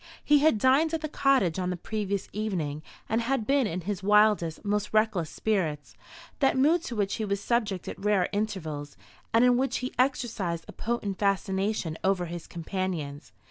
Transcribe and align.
He 0.25 0.39
had 0.39 0.57
dined 0.57 0.95
at 0.95 1.01
the 1.01 1.07
cottage 1.07 1.59
on 1.59 1.69
the 1.69 1.77
previous 1.77 2.27
evening, 2.33 2.81
and 3.07 3.21
had 3.21 3.45
been 3.45 3.67
in 3.67 3.81
his 3.81 4.01
wildest, 4.01 4.65
most 4.65 4.91
reckless 4.95 5.29
spirits 5.29 5.95
that 6.39 6.57
mood 6.57 6.81
to 6.85 6.95
which 6.95 7.17
he 7.17 7.23
was 7.23 7.39
subject 7.39 7.87
at 7.87 8.03
rare 8.03 8.27
intervals, 8.31 8.97
and 9.31 9.45
in 9.45 9.57
which 9.57 9.77
he 9.77 9.93
exercised 9.99 10.65
a 10.67 10.71
potent 10.73 11.19
fascination 11.19 11.99
over 12.03 12.25
his 12.25 12.47
companions. 12.47 13.31